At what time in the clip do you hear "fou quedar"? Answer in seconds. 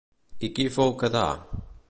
0.77-1.29